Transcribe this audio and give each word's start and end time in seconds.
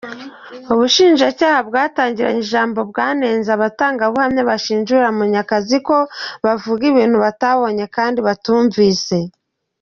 Ubushinjacyaha 0.73 1.59
bwatangiranye 1.69 2.41
ijambo 2.45 2.79
bwanenze 2.89 3.49
abatangabuhamya 3.57 4.41
bashinjura 4.49 5.07
Munyakazi 5.17 5.77
ko 5.87 5.97
bavuga 6.45 6.81
ibintu 6.91 7.17
batabonye 7.25 7.85
kandi 7.95 8.19
batumvise. 8.27 9.17